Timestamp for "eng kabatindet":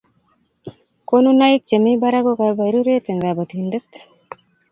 3.07-3.89